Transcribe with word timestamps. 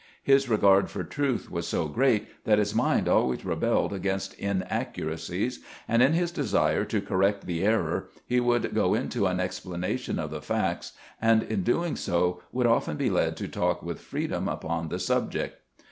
His 0.23 0.49
regard 0.49 0.89
for 0.89 1.03
truth 1.03 1.51
was 1.51 1.67
so 1.67 1.87
great 1.87 2.27
that 2.45 2.57
his 2.57 2.73
mind 2.73 3.07
always 3.07 3.45
rebelled 3.45 3.93
against 3.93 4.33
in 4.39 4.63
accuracies, 4.63 5.59
and 5.87 6.01
in 6.01 6.13
his 6.13 6.31
desire 6.31 6.85
to 6.85 7.01
correct 7.03 7.45
the 7.45 7.63
error 7.63 8.09
he 8.25 8.39
would 8.39 8.73
go 8.73 8.95
into 8.95 9.27
an 9.27 9.39
explanation 9.39 10.17
of 10.17 10.31
the 10.31 10.41
facts, 10.41 10.93
and 11.21 11.43
in 11.43 11.61
doing 11.61 11.95
so 11.95 12.41
would 12.51 12.65
often 12.65 12.97
be 12.97 13.11
led 13.11 13.37
to 13.37 13.47
talk 13.47 13.83
with 13.83 13.99
freedom 14.01 14.47
upon 14.49 14.87
the 14.89 14.97
subject. 14.97 15.57